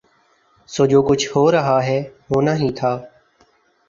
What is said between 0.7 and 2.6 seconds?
سو جو کچھ ہورہاہے ہونا